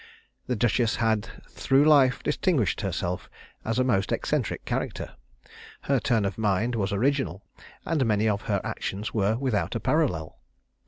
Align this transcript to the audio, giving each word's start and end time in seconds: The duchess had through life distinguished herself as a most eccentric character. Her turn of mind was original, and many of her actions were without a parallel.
The 0.47 0.55
duchess 0.55 0.95
had 0.95 1.29
through 1.51 1.85
life 1.85 2.23
distinguished 2.23 2.81
herself 2.81 3.29
as 3.63 3.77
a 3.77 3.83
most 3.83 4.11
eccentric 4.11 4.65
character. 4.65 5.15
Her 5.81 5.99
turn 5.99 6.25
of 6.25 6.39
mind 6.39 6.73
was 6.73 6.91
original, 6.91 7.43
and 7.85 8.03
many 8.07 8.27
of 8.27 8.41
her 8.49 8.61
actions 8.63 9.13
were 9.13 9.37
without 9.37 9.75
a 9.75 9.79
parallel. 9.79 10.39